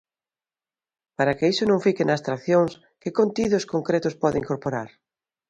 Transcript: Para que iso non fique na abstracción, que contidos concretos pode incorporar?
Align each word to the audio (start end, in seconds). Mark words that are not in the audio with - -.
Para 1.17 1.35
que 1.37 1.49
iso 1.53 1.63
non 1.67 1.83
fique 1.85 2.03
na 2.05 2.15
abstracción, 2.17 2.65
que 3.01 3.15
contidos 3.19 3.67
concretos 3.73 4.17
pode 4.21 4.37
incorporar? 4.43 4.89